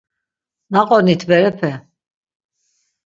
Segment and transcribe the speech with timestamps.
[0.71, 1.71] Naqonit berepe.